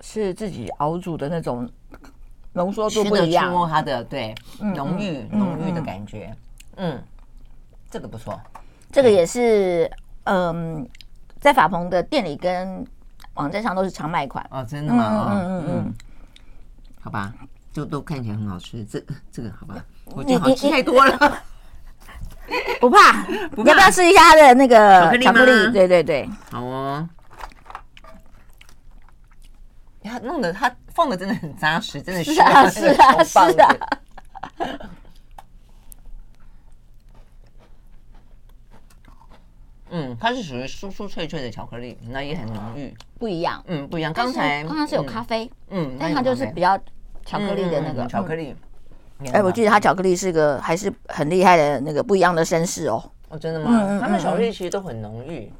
[0.00, 1.68] 是自己熬煮的那种
[2.58, 6.34] 浓缩度不一样，吃它的对浓郁浓郁的感觉，
[6.76, 7.00] 嗯，
[7.88, 8.38] 这个不错。
[8.90, 9.90] 这个也是，
[10.24, 10.86] 嗯，
[11.40, 12.84] 在法鹏的店里跟
[13.34, 15.28] 网站上都是常卖款哦，真的吗？
[15.30, 15.94] 嗯嗯嗯嗯，
[17.00, 17.32] 好吧，
[17.72, 18.84] 就都看起来很好吃。
[18.84, 21.16] 这这个好吧，我觉得好吃太多了，
[22.80, 25.72] 不怕，不怕，要不要试一下它的那个巧克力？
[25.72, 27.08] 对对对，好哦。
[30.02, 33.76] 他弄得，他放的真的很扎实，真的是啊是啊是啊。
[39.90, 43.62] 嗯，它是属于酥酥脆脆的巧克力，那也很浓郁，不一样。
[43.68, 44.12] 嗯，不一样。
[44.12, 46.76] 刚才刚刚是有咖啡，嗯，但它就是比较
[47.24, 48.56] 巧克力的那个巧克力。
[49.32, 53.00] 哎，我记得它巧克力是个还是很厉害的那个不一样的绅士哦。
[53.28, 54.00] 哦，真的吗？
[54.00, 55.52] 他们巧克力其实都很浓郁。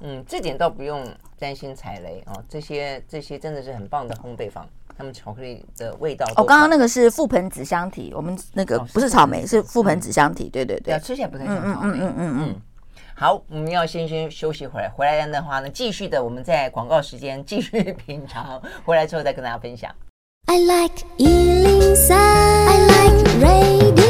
[0.00, 1.06] 嗯，这点倒不用
[1.44, 2.42] 担心踩雷哦。
[2.48, 6.24] 这些这些真的是很棒的烘焙坊，他们巧克力的味道。
[6.36, 10.48] 哦，刚刚那个是覆盆子香体，我们那个不是草莓，是覆盆子香体。
[10.48, 11.98] 对对对，吃起来不太像草莓。
[11.98, 12.60] 嗯嗯嗯嗯。
[13.14, 19.94] 好，我们要先先休息回来，回来的话呢，继续的我们在广告时间继续品尝，回来之后再跟大家分享。
[20.46, 24.03] I like 103, I like radio。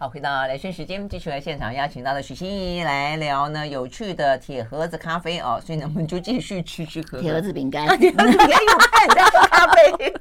[0.00, 10.14] 好，回到来讯时间，继续来现场邀请到的许欣怡来聊呢有趣的铁盒子咖啡哦，所以呢我们就继续吃吃喝喝铁盒子饼干，铁盒子饼干有看到咖啡。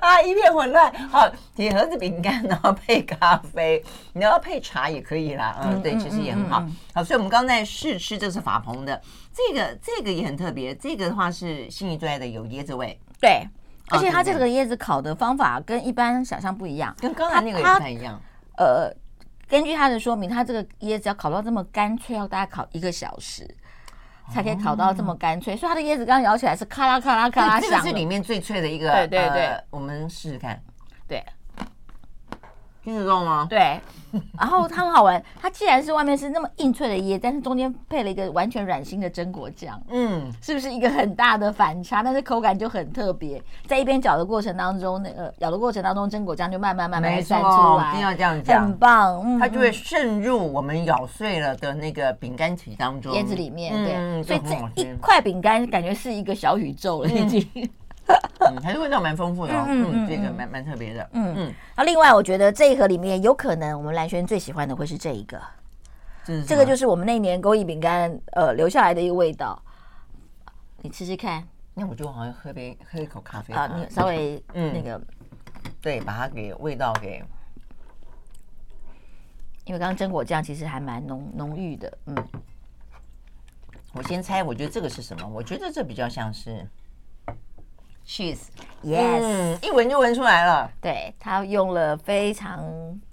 [0.00, 0.90] 啊，一片混乱。
[1.10, 5.60] 好，铁盒子饼干，然后配咖啡，你要配茶也可以啦。
[5.62, 6.66] 嗯，对，其实也很好。
[6.94, 8.98] 好，所以我们刚才试吃，这是法鹏的，
[9.34, 10.74] 这个这个也很特别。
[10.74, 12.98] 这个的话是心怡最爱的，有椰子味。
[13.20, 13.46] 对，
[13.90, 18.18] 而且它这个椰子烤的方法跟一般想象不一样，跟刚才那个也不太一样。
[18.56, 18.92] 呃，
[19.48, 23.48] 根据他的说明，他这个椰子要烤到这么干脆，要大概烤一个小时。
[24.32, 27.70] 才可以烤到这么干脆，所以它的椰子刚咬起来是咔啦咔啦咔啦响。
[27.70, 28.90] 这个是里面最脆的一个。
[28.90, 30.58] 对对对，我们试试看。
[31.06, 31.22] 对。
[32.84, 33.46] 听得到吗？
[33.48, 33.80] 对，
[34.38, 42.02] 然后它很好玩， 它既然是外面是那么硬脆的椰，但是中间配了一个完全软心的榛果酱，嗯，是不是一个很大的反差？
[42.02, 54.40] 但是口感就很特别，在一边嚼的过程当中，那个咬的过程当中，榛果酱就慢慢慢慢散出来，一定要这样讲，很棒，嗯，它就会渗入我们咬碎了的那个饼干体当中，椰子里面，对，所以
[54.74, 57.48] 这一块饼干感觉是一个小宇宙了，已经。
[57.54, 57.68] 嗯，
[58.62, 61.54] 还是味道蛮丰富的，哦，嗯，嗯，这个蛮蛮特别的，嗯嗯。
[61.76, 65.40] 那另外，我觉得这一盒里面有可能我们蓝轩最喜欢的会是这一个，
[66.46, 69.60] 这个就是我们那年工艺饼干呃留下来的一个味道，
[70.82, 71.42] 你吃吃看。
[71.72, 75.00] 那我就好像喝杯喝一口咖啡啊，你稍微嗯那个，
[75.80, 77.24] 对，把它给味道给，
[79.64, 82.14] 因为刚刚榛果酱其实还蛮浓浓郁的，嗯。
[83.94, 85.26] 我先猜，我觉得这个是什么？
[85.26, 86.68] 我觉得这比较像是。
[88.06, 90.70] cheese，yes，嗯，一闻就闻出来了。
[90.80, 92.62] 对，他用了非常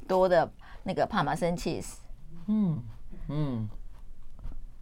[0.07, 0.49] 多的
[0.83, 1.93] 那个帕玛森 cheese，
[2.47, 2.83] 嗯
[3.29, 3.69] 嗯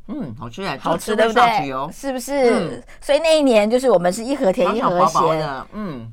[0.08, 1.92] 嗯，好吃啊，好吃对不对？
[1.92, 2.84] 是不是？
[3.00, 6.12] 所以那一年就是我们是一盒甜一盒咸，嗯，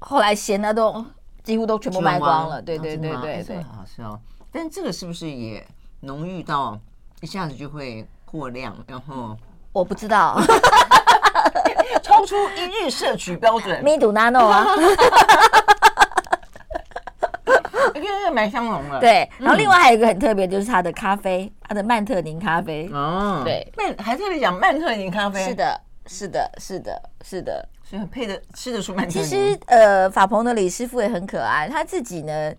[0.00, 1.04] 后来咸的都
[1.42, 2.60] 几乎都全部卖光了。
[2.60, 4.20] 对对对对对，好吃哦。
[4.52, 5.66] 但这个是不是也
[6.00, 6.78] 浓郁到
[7.22, 8.76] 一下子就会过量？
[8.86, 9.34] 然后
[9.72, 10.38] 我不知道。
[12.02, 14.66] 超出一日摄取标准，Me do not know 啊，
[17.94, 19.00] 因为蛮香浓的。
[19.00, 22.88] 对，然后另外还有一个很特别，就是它的咖啡，它的曼特宁咖啡。
[22.92, 25.44] 哦，对，曼还特别讲曼特宁咖啡。
[25.44, 29.22] 是的，是的，是的，是的，所以配的吃得出曼特宁。
[29.22, 32.52] 其实呃，法鹏的李师傅也很可爱，他自己呢，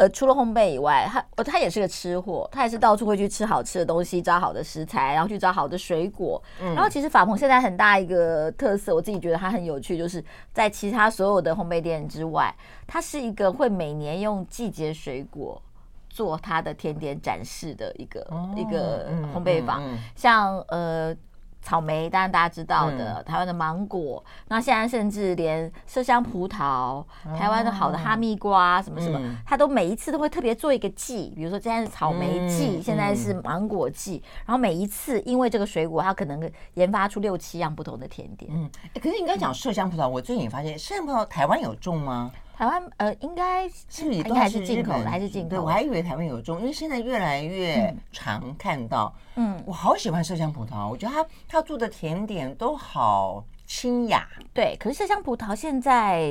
[0.00, 6.42] 呃，除了烘焙以外，他呃他也是个吃货，他也是到处会去吃好吃的东西，找好的食材，然后去找好的水果。
[6.58, 12.50] 嗯、然后其实法鹏现在很大一个特色，我自己觉得它很有趣，就是在其他所有的烘焙店之外，
[12.86, 15.60] 它是一个会每年用季节水果
[16.08, 21.14] 做它的甜点展示的一个、哦、一个烘焙坊，嗯嗯嗯、像呃。
[21.62, 27.04] 草莓，当然大家知道的，嗯、台湾的芒果，那现在甚至连麝香葡萄，
[27.38, 38.50] 台湾的好的哈密瓜，什么什么，嗯、它都每一次都会特别做一个季，比如说现在是草莓季，嗯、现在是芒果季，嗯、然后每一次因为这个水果，它可能研发出六七样不同的甜点。
[38.54, 42.30] 嗯，可是你刚才讲麝香葡萄，我最近发现麝香葡萄台湾有种吗？
[42.60, 45.48] 台湾呃，应该是不是都还是进口的，还是进口？
[45.48, 49.10] 对，我还以为台湾有种，因为现在越来越常看到。
[49.36, 54.28] 嗯，我好喜欢麝香葡萄，我觉得它它做的甜点都好清雅。
[54.52, 56.28] 对，可是麝香葡萄现在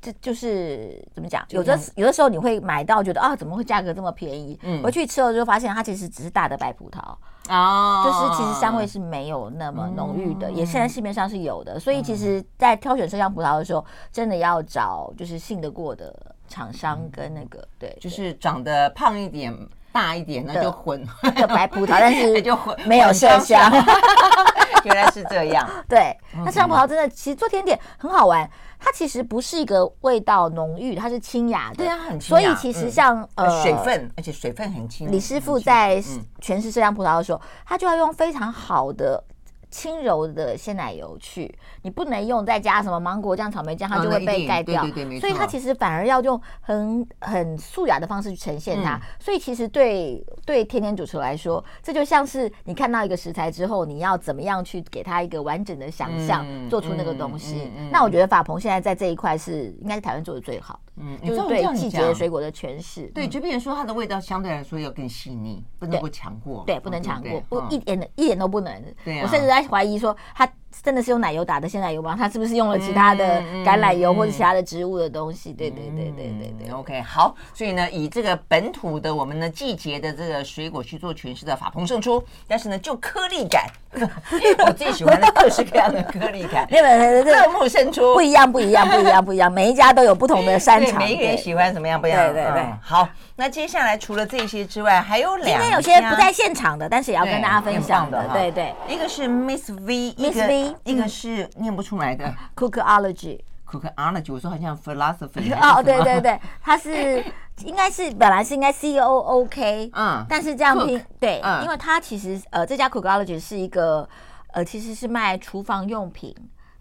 [0.00, 1.44] 这就是怎么讲？
[1.48, 4.56] 有的有的时候你会买到，觉得啊，怎么会价格这么便宜？
[4.62, 7.00] 嗯，回去吃了之后发现它其实只是大的白葡萄。
[7.48, 16.14] 哦，就是其实香味是没有那么浓郁的，嗯、也现在市面上是有的，所以其实，在挑选麝香葡萄的时候，真的要找就是信得过的
[16.48, 19.56] 厂商跟那个对，就是长得胖一点、
[19.92, 21.06] 大一点，那就混
[21.36, 23.70] 就白葡萄， 但是就混没有麝香。
[24.84, 28.48] 原来是这样， 对，那麝香葡萄真的其实做甜点很好玩。
[28.78, 32.40] 它其实不是一个味道浓郁，它是清雅的，对啊，很清雅。
[32.40, 35.10] 所以其实像、嗯、呃水分，而且水分很清。
[35.10, 36.02] 李师傅在
[36.40, 39.22] 诠释麝香葡萄的时候，嗯、他就要用非常好的。
[39.70, 41.52] 轻柔的鲜奶油去，
[41.82, 44.86] 你不能用再加什么芒果酱、草莓酱，它就会被盖掉。
[45.20, 48.98] 所以它其实反而要用很很素雅的方式去呈现它。
[49.18, 57.70] 所以其实对对天天主厨来说，这就像是你看到一个食材之后，你要怎么样去给它一个完整的想象，做出那个东西。
[57.90, 60.80] 那我觉得法鹏现在在这一块是应该是台湾做的最好。
[60.96, 63.06] 嗯，就是对季节水果的诠释。
[63.14, 66.64] 对，就比如说它的味道相对来说要更细腻，不能够强过。
[66.66, 68.82] 对，不能强过，不一点的一点都不能。
[69.04, 69.66] 对，我甚至在。
[69.66, 70.48] 怀疑说他
[70.82, 72.14] 真的是用奶油打的鲜奶油吗？
[72.18, 75.52] 他是不是用了其他的橄榄油或者其他的植物的东西？
[75.52, 76.72] 对对对对对对。
[76.72, 83.66] OK，好，所以呢，以这个本土的我们的季节的这个水果去做诠释的法鹏胜出，但是呢，就颗粒感，
[84.66, 92.32] 我最喜欢的各式各样的颗粒感， 那个乐木胜出，不一样不一样不一样不一样，每一家都有不同的擅长，每一个人喜欢什么样不一样？
[92.32, 93.08] 对对对，好。
[93.38, 95.46] 那接下来除了这些之外，还有两。
[95.46, 98.24] 今天有些不在现场的，但是也要跟大家分享的。
[98.32, 105.54] 对对，一个是 Miss V，Miss V，一个是念不出来的 Cookerology，Cookerology，我说好像 Philosophy。
[105.54, 107.24] 哦，对对对，它是
[107.64, 114.08] 应该是本来是应该 C O O K，嗯，但是这样拼对，因为它其实呃这家 Cookerology 是一个
[114.52, 116.34] 呃其实是卖厨房用品。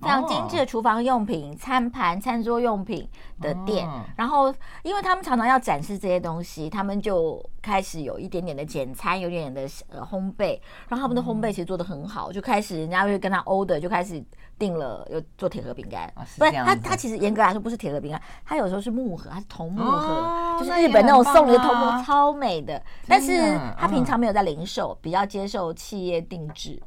[0.06, 1.60] 非常精致的厨房用品、oh.
[1.60, 3.10] 餐盘、餐桌用品
[3.42, 4.02] 的店，oh.
[4.16, 14.24] 然后因为他们常常要展示这些东西，他们就开始有一点点的简餐，有一点点的呃烘焙，然后他们的烘焙其实做的很好，就开始人家会跟他 order，就开始
[14.60, 16.04] 订了有做铁盒饼干。
[16.16, 22.82] Oh, 不是，他他其实严格来说不是铁盒饼干，他有时候是木盒，它是铜木盒，oh, 就是日本那种送的铜木，啊、超美的。
[23.08, 26.80] 但是他平常没有在零售，比较接受企业定制。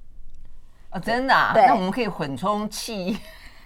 [0.90, 1.53] 哦，真的啊？
[1.53, 3.18] 对，那我们可以混充气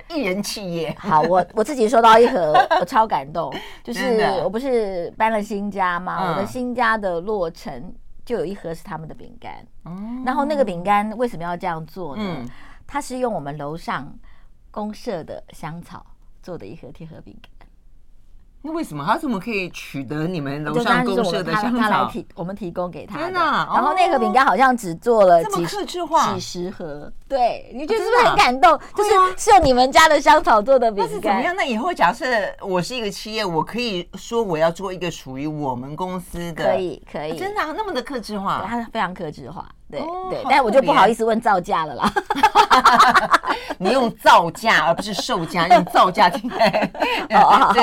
[0.08, 0.94] 一人企业。
[0.98, 3.54] 好，我我自己收到一盒，我超感动。
[3.84, 6.18] 就是我不是搬了新家吗？
[6.20, 9.64] 嗯、我的新家的落成就有一盒是他们的饼干。
[9.84, 12.22] 嗯、然后那个饼干为什么要这样做呢？
[12.26, 12.48] 嗯、
[12.86, 14.12] 它是用我们楼上
[14.70, 16.04] 公社的香草
[16.42, 17.51] 做的一盒贴合饼干。
[18.64, 21.80] 那为什么他怎么可以取得你们楼上公社的香草？
[21.80, 23.22] 他来提，我们提供给他的。
[23.22, 23.68] 天哪！
[23.74, 27.12] 然后那盒饼干好像只做了几几十盒。
[27.28, 28.78] 对，你觉得是不是很感动？
[28.94, 31.20] 就是是用你们家的香草做的饼干。
[31.20, 31.56] 怎么样？
[31.56, 32.24] 那以后假设
[32.60, 36.64] 我是一个企业，我可以说我要做一个属于我们公司的。
[36.64, 37.36] 可以，可以。
[37.36, 38.64] 真的那么的克制化？
[38.68, 39.66] 它非常克制化。
[39.90, 42.10] 对对，但我就不好意思问造价了啦。
[43.78, 46.38] 你用造价 而不是售价， 用造价这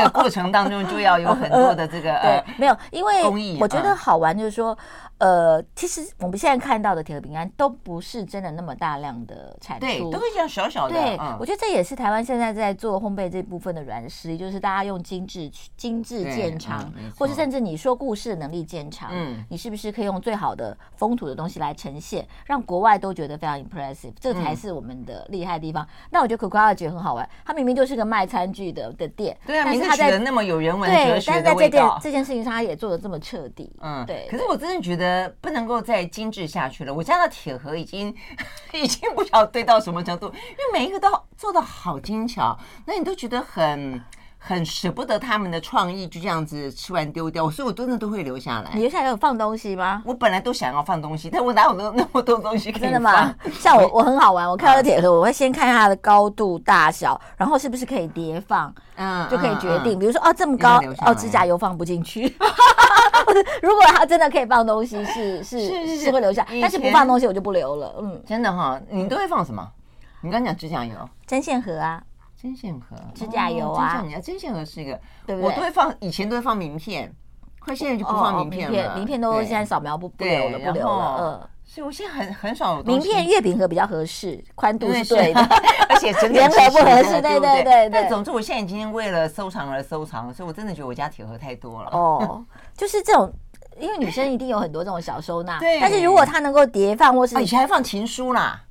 [0.01, 4.77] 个过程当中就要有很多的这个 对，没有，因为我觉得好玩就是说。
[5.19, 10.93] 呃，其实我们现在看到的铁盒饼干都不是真的那么大量的产出，对，都是这样小小的。
[10.93, 25.83] 对，嗯、我觉得这也是台湾现在在做烘焙这部分的软实力，就是大家用精致、精致见长，嗯、或是甚至你说故事的能力见长，嗯，你是不是可以用最好的风土的东西来呈现，让国外都觉得非常 impressive，这才是我们的厉害的地方。
[25.83, 34.25] 嗯、那我觉得 Cookerology 很好玩，它明明就是个卖餐具的的店，对啊，但是它在那么有人文哲学的味道，对，但是在这件这件事情上，它也做的这么彻底，嗯，对。
[34.31, 35.08] 可是我真的觉得。
[35.09, 36.93] 呃不能够再精致下去了。
[36.93, 38.13] 我家的铁盒已经
[38.73, 44.01] 已经不晓得堆到什么程度，因为每一个都做的好精巧，那你都觉得很
[44.41, 48.71] 很舍不得他们的创意，就这样子吃完丢掉，所以我真的都会留下来。
[48.73, 50.01] 你留下来有放东西吗？
[50.05, 52.91] 我本来都想要放东西，但我哪有那那么多东西可以放？
[52.91, 53.35] 真的吗？
[53.59, 59.99] 像我，我很好玩，我看到铁盒，我会先看它的高度大小，然后是不是可以叠放，嗯，就可以决定。
[59.99, 62.23] 比如说哦，这么高，哦，指甲油放不进去。
[63.61, 67.95] 如果它真的可以放东西，是是是会留下，但是不放东西我就不留了。
[67.99, 69.67] 嗯，真的哈，你都会放什么？
[70.21, 70.93] 你刚讲指甲油、
[71.27, 72.01] 针线盒啊。
[72.41, 75.49] 针线盒、指甲油啊，你看针线盒是一个，对不对？
[75.49, 77.13] 我都会放，以前都会放名片，
[77.59, 78.95] 快现在就不放名片了。
[78.95, 81.17] 名片都现在扫描不不留了，不留了。
[81.19, 82.81] 嗯，所以我现在很很少。
[82.83, 85.41] 名片月饼盒比较合适，宽度是对的，
[85.89, 87.89] 而且整连盒不合适，对对对。
[87.89, 91.89] 但总之，我现在已经为了收藏而收藏，所以我真的觉得我家铁盒太多了。
[91.91, 92.41] 哦，
[92.73, 93.29] 就是这种，
[93.77, 98.63] 因为女生 一定有很多这种小收纳，但是如果她能够叠放，或是以前还放情书啦，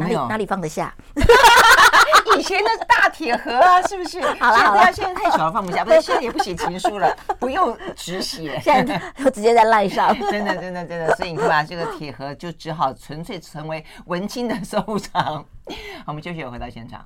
[0.00, 0.26] 有没有？
[0.28, 0.94] 哪里放得下？
[2.36, 4.20] 以前那是大铁盒啊， 是不是？
[4.20, 5.84] 好了好了，现在太小了，放不下。
[5.84, 10.14] 不是， 现在也不写情书了，不用纸写，现在都直接在赖上。
[10.30, 11.14] 真的，真的，真的。
[11.16, 15.22] 所以你看吧，这个铁盒就只好纯粹成为文青的收藏。
[15.24, 15.44] 好，
[16.08, 17.04] 我们休息，回到现场。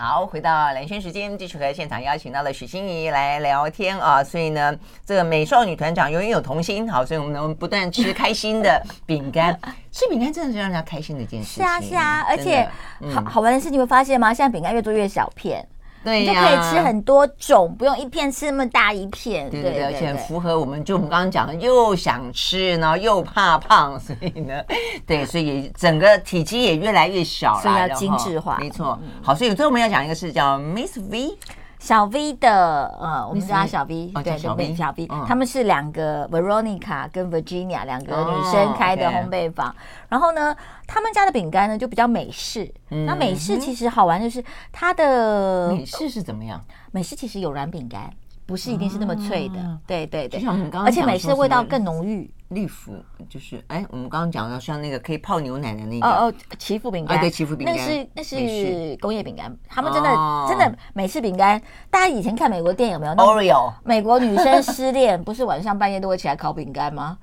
[0.00, 4.24] 好，回到蓝轩时间，继续和现场邀请到了许欣怡来聊天啊。
[4.24, 4.74] 所以呢，
[5.04, 9.54] 这个美少女团长永远有童心，好，所以我们能不断吃开心的饼干，
[9.92, 11.62] 吃饼干真的是让人家开心的一件事情。
[11.62, 12.66] 是啊，是啊，而且
[13.12, 14.32] 好好玩的事，你会发现吗？
[14.32, 15.68] 现在饼干越做越小片。
[16.02, 19.50] 对呀，你就可以吃很多种，不用一片吃那么大一片。
[19.50, 24.62] 对对对，而且符合我们就我们刚刚讲的，又想吃，然后又怕胖，所以呢，
[25.06, 28.56] 对，所以整个体积也越来越小了，所以要精致化。
[28.58, 31.36] 没错，好，所以最后我们要讲一个是叫 Miss V。
[31.80, 39.74] 小 V 的，呃，我们叫他小 V，对，小 V，小 V，他们是两个 Veronica 跟 Virginia 两个女生开的烘焙坊。
[40.10, 40.54] 然后呢，
[40.86, 42.70] 他们家的饼干呢就比较美式。
[42.90, 46.60] 那美式其实好玩就是它的美式是怎么样？
[46.92, 48.12] 美式其实有软饼干，
[48.44, 49.78] 不是一定是那么脆的。
[49.86, 50.44] 对对对，
[50.84, 52.30] 而且美式的味道更浓郁。
[52.50, 52.92] 利福
[53.28, 60.10] 就是哎，我们刚刚讲到像那个可以泡牛奶的那个哦哦，祈福饼干，对，奇福饼干，那是那是工业饼干，他们真的
[60.48, 67.18] 真的美式饼干，大家以前看美国电影有没有？Oreo，美国女生失恋不是晚上半夜都会起来烤饼干吗？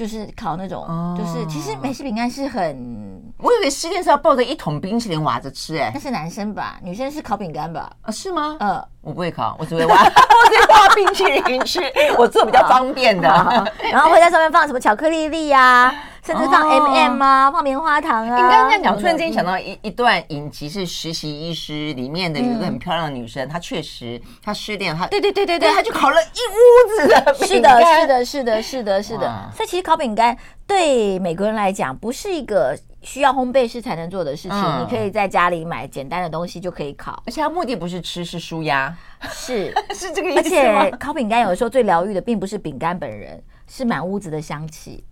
[0.00, 6.78] 就是烤那种，就是其实美式饼干是很，我以为失恋是要抱着一桶冰淇淋挖着吃，哎，那是男生吧？
[6.82, 7.92] 女生是烤饼干吧？
[8.00, 8.56] 啊，是吗？
[8.60, 8.82] 呃。
[9.02, 10.08] 我不会烤，我只会挖， 我
[10.50, 11.80] 只会挖冰淇淋吃，
[12.16, 13.28] 我做比较方便的。
[13.92, 15.94] 然后会在上面放什么巧克力粒呀，
[16.24, 18.36] 甚至放 M&M 啊，放棉花糖啊。
[18.36, 28.00] 你刚刚讲，突然间想到一一段影集，是实习医师里面的有一个很漂亮的女生，她确实她失恋，她对对对对对，她就烤了一屋子 的饼干。
[28.00, 29.50] 是的，是的，是的，是的，是的。
[29.54, 32.78] 所以其实烤饼干对美国人来讲不是一个。
[33.02, 38.94] 需要烘焙师才能做的事情，嗯、你可以在家里买简单的东西就可以烤，而且它目的不是吃，是舒压，
[39.32, 40.40] 是 是这个意思。
[40.40, 45.02] 而且烤饼干有的时候最疗愈的，并不是饼干本人，是满屋子的香气。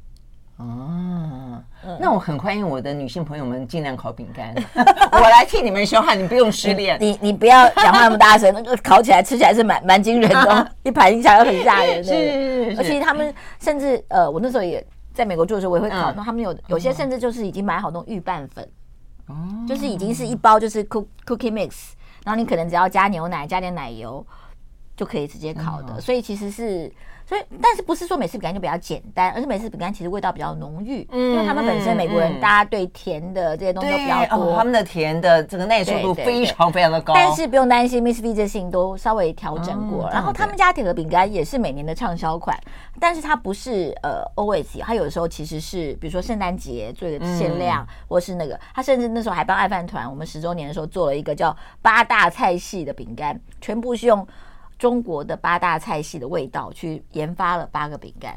[0.59, 1.63] 哦，
[2.01, 4.53] 那我很欢迎我的女性朋友们尽量烤饼干，
[5.13, 6.99] 我来替你们消耗，你不用失恋。
[7.01, 12.03] 你你不要讲话那么大声， 那个烤起来吃起来是蛮蛮惊人的， 一盘一下又很吓人。
[12.03, 14.85] 是是是，而且他们甚至呃，我那时候也。
[15.15, 16.13] 在美国住的时候，我也会烤。
[16.13, 18.65] 那他们有有些甚至就是已经买好那种预拌粉，
[19.27, 19.35] 哦
[19.67, 21.71] 就是已经是一包就是 cook cookie mix，
[22.25, 24.25] 然后你可能只要加牛奶加点奶油
[24.99, 25.99] 就可以直接烤的。
[25.99, 26.93] 所以其实是。
[27.29, 37.13] 所以，但是不是说美式饼干就比较简单，而是美式饼干其实味道比较浓郁，嗯，因为他们本身美国人大家对甜的这些东西都比较多，他们的甜的这个耐受度非常非常的高。
[37.13, 40.09] 但是不用担心，Miss V 这些都稍微调整过。
[40.11, 42.59] 然后他们家铁盒饼干也是每年的畅销款，
[42.99, 54.27] 但是它不是呃 always，它有的时候其实是比如说圣诞节做一个限量，或是那个，他甚至那时候还帮爱饭团我们十周年的时候做了一个叫八大菜系的饼干，全部是用。
[54.79, 58.35] 中国的八大菜系的味道去研发了八个饼干，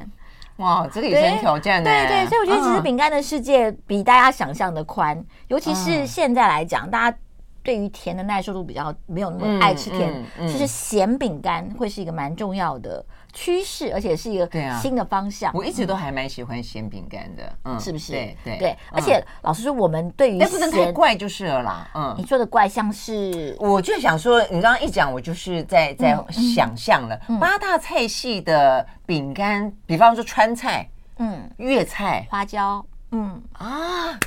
[0.57, 1.89] 哇，这个也是很挑战的。
[1.89, 7.17] 对对，所以我觉得其实饼干的世界比大家想象的宽，嗯、尤其是现在来讲，大家
[7.64, 13.03] 对于甜的耐受度比较没有那么爱吃甜，嗯嗯嗯、其实咸饼干会是一个蛮重要的。
[13.34, 14.45] 趋势，而且是一个
[14.82, 15.53] 新的方向。
[15.53, 18.12] 我一直都还蛮喜欢咸饼干的，嗯，是不是？
[18.12, 18.78] 对对对。
[18.91, 21.89] 而且老实说，我们对于咸不能太怪就是了啦。
[21.95, 30.89] 嗯，你说的怪像是，我就想说，你刚刚一讲，我就是在在想象了八大菜系的饼干，比方说川菜，
[31.20, 34.20] 嗯，粤菜，花椒，嗯啊，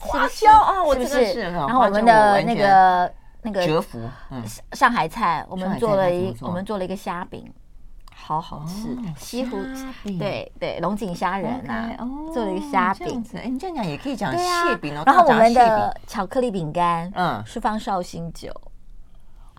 [0.00, 1.40] 花椒啊，我真的是。
[1.40, 4.42] 然后我们的那个那个折服，嗯，
[4.72, 7.52] 上海菜，我们做了一我们做了一个虾饼。
[8.22, 9.56] 好好吃，西湖
[10.18, 11.90] 对对龙井虾仁啊，
[12.32, 13.24] 做了一个虾饼。
[13.34, 15.02] 哎，你这样讲也可以讲蟹饼哦。
[15.06, 18.52] 然后我们的巧克力饼干，嗯，是放绍兴酒。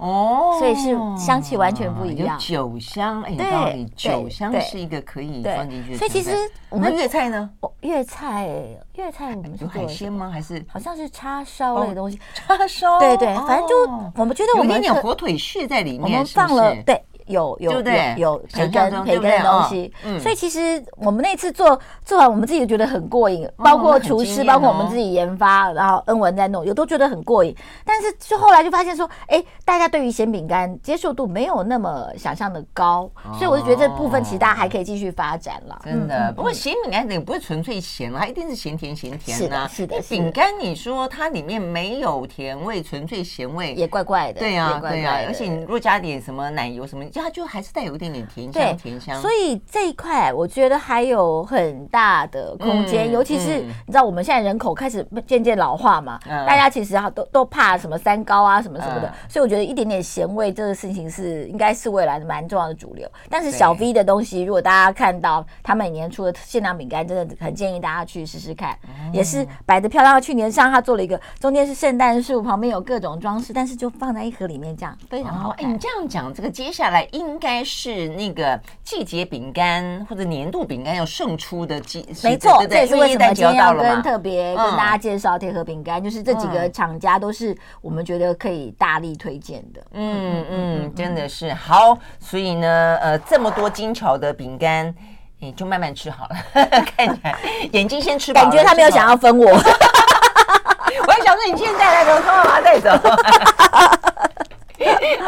[0.02, 5.96] 哦，所以是香气完全不一样，酒香，哎，对，酒香是一一个可以放进去。
[5.96, 6.32] 所以其实
[6.70, 7.48] 我们粤菜呢？
[7.82, 8.50] 粤菜，
[8.96, 10.30] 粤菜我们有海鲜吗？
[10.34, 12.20] 还是好像是叉烧类的东西？
[12.34, 13.76] 叉烧，对对，反正就
[14.16, 17.00] 我们觉得我们有点火腿屑在里面，我们放了对。
[17.32, 17.82] 有有有
[18.18, 27.56] 有培根培根的东西，所以其实我们那次做做完，我们自己觉得很过瘾，包括厨师，包括我们自己研发，然后恩文在弄，有都觉得很过瘾。
[27.86, 35.82] 但是就后来就发现说，哎，大家对于咸饼干接受度没有那么想象的高，所以我就觉得这部分其实大家还可以继续发展了。
[35.84, 39.68] 真的，不过咸饼干也不是纯粹咸，它一定是咸甜咸甜的。
[39.68, 44.40] 是的，饼干你说它里面没有甜味，纯粹咸味也怪怪的。
[44.40, 47.06] 对呀，对呀，而且你如果加点什么奶油什么。
[47.22, 49.22] 它就还是带有一点点甜香，甜香。
[49.22, 63.10] 所以这一块我觉得还有很大的空间，尤其是你知道我们现在人口开始渐渐老化嘛，大家其实都都怕什么三高啊什么什么的，所以我觉得一点点咸味这个事情是应该是未来的蛮重要的主流。
[63.30, 68.78] 但是小 V 的东西，如果大家看到他每年出的限量饼干，真的很建议大家去试试看，
[69.14, 70.22] 也是摆的漂亮。
[70.22, 75.50] 去年上他做了一个，中间是圣诞树，旁边有各种装饰，但是就放在一盒里面，这样非常好。
[75.58, 77.08] 哎，你这样讲，这个接下来。
[77.12, 89.82] 应该是那个季节饼干或者年度饼干要胜出的季，没错，这也是为什么今天要跟特别跟大家介绍铁盒饼干，就是这几个厂家都是我们觉得可以大力推荐的。
[89.94, 94.94] 嗯嗯，真的是好，所以呢，呃，这么多精巧的饼干，
[95.40, 96.36] 你就慢慢吃好了，
[96.96, 97.38] 看起来
[97.74, 102.90] 眼睛先吃饱，感觉他没有想要分我， 我还想说你现在来给我把它带走。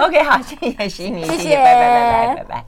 [0.06, 2.62] OK，好，谢谢徐米，谢谢，拜拜，拜拜，拜拜。